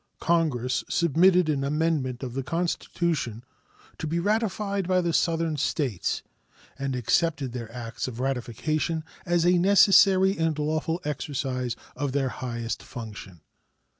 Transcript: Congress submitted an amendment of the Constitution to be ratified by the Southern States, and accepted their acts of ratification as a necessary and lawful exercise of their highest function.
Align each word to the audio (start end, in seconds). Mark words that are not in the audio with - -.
Congress 0.19 0.83
submitted 0.89 1.47
an 1.47 1.63
amendment 1.63 2.23
of 2.23 2.33
the 2.33 2.41
Constitution 2.41 3.43
to 3.99 4.07
be 4.07 4.17
ratified 4.17 4.87
by 4.87 4.99
the 4.99 5.13
Southern 5.13 5.57
States, 5.57 6.23
and 6.79 6.95
accepted 6.95 7.51
their 7.51 7.71
acts 7.71 8.07
of 8.07 8.19
ratification 8.19 9.03
as 9.27 9.45
a 9.45 9.59
necessary 9.59 10.35
and 10.39 10.57
lawful 10.57 11.01
exercise 11.05 11.75
of 11.95 12.13
their 12.13 12.29
highest 12.29 12.81
function. 12.81 13.41